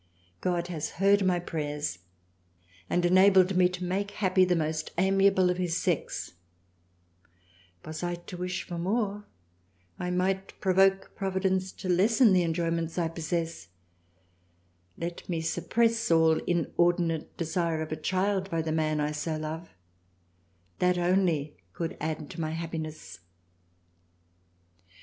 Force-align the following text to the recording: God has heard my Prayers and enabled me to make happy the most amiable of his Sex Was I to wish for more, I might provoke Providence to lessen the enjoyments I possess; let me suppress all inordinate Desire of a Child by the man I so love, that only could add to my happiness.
God 0.41 0.65
has 0.69 0.93
heard 0.97 1.23
my 1.23 1.37
Prayers 1.37 1.99
and 2.89 3.05
enabled 3.05 3.55
me 3.55 3.69
to 3.69 3.83
make 3.83 4.09
happy 4.09 4.43
the 4.43 4.55
most 4.55 4.89
amiable 4.97 5.51
of 5.51 5.59
his 5.59 5.77
Sex 5.77 6.33
Was 7.85 8.01
I 8.01 8.15
to 8.15 8.35
wish 8.37 8.63
for 8.63 8.79
more, 8.79 9.25
I 9.99 10.09
might 10.09 10.59
provoke 10.59 11.11
Providence 11.13 11.71
to 11.73 11.87
lessen 11.87 12.33
the 12.33 12.41
enjoyments 12.41 12.97
I 12.97 13.09
possess; 13.09 13.67
let 14.97 15.29
me 15.29 15.39
suppress 15.39 16.09
all 16.09 16.37
inordinate 16.47 17.37
Desire 17.37 17.83
of 17.83 17.91
a 17.91 17.95
Child 17.95 18.49
by 18.49 18.63
the 18.63 18.71
man 18.71 18.99
I 18.99 19.11
so 19.11 19.37
love, 19.37 19.69
that 20.79 20.97
only 20.97 21.57
could 21.73 21.95
add 22.01 22.27
to 22.31 22.41
my 22.41 22.53
happiness. 22.53 23.19